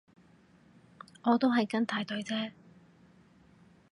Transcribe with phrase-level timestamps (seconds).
[1.21, 2.53] 我都係跟大隊啫